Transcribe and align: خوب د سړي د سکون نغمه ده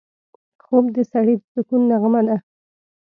خوب 0.63 0.85
د 0.95 0.97
سړي 1.11 1.33
د 1.39 1.43
سکون 1.53 1.81
نغمه 1.91 2.21
ده 2.27 2.37